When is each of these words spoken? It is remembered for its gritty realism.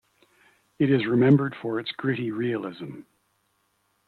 It 0.79 0.89
is 0.89 1.05
remembered 1.05 1.55
for 1.61 1.79
its 1.79 1.91
gritty 1.91 2.31
realism. 2.31 3.01